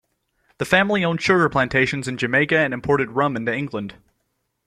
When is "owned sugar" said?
1.05-1.47